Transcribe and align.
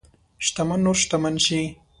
شتمن 0.47 0.79
نور 0.85 0.95
شتمن 1.01 1.35
شي. 1.45 1.61